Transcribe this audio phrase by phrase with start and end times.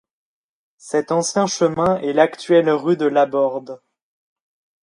[0.79, 3.81] Cet ancien chemin est l'actuelle rue de Laborde.